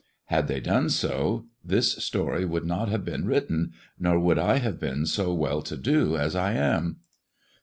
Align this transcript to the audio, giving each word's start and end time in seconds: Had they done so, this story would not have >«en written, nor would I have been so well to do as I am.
Had 0.33 0.47
they 0.47 0.59
done 0.59 0.89
so, 0.89 1.45
this 1.63 1.91
story 2.03 2.43
would 2.43 2.65
not 2.65 2.89
have 2.89 3.07
>«en 3.07 3.25
written, 3.27 3.73
nor 3.99 4.19
would 4.19 4.39
I 4.39 4.57
have 4.57 4.79
been 4.79 5.05
so 5.05 5.31
well 5.31 5.61
to 5.61 5.77
do 5.77 6.17
as 6.17 6.35
I 6.35 6.53
am. 6.53 7.01